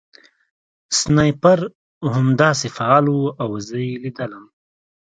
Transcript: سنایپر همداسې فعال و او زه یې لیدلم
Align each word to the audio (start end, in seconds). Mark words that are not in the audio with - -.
سنایپر 0.99 1.59
همداسې 2.15 2.67
فعال 2.77 3.05
و 3.07 3.17
او 3.43 3.51
زه 3.67 3.77
یې 3.85 3.93
لیدلم 4.03 4.45